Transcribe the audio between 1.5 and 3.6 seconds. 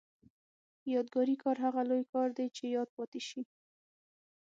هغه لوی کار دی چې یاد پاتې شي.